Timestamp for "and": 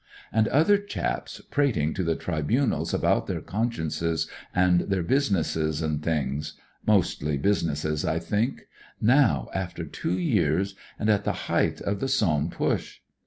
0.33-0.47, 4.51-4.81, 5.79-6.01, 10.97-11.07